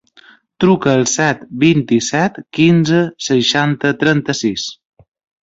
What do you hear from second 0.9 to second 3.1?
al set, vint-i-set, quinze,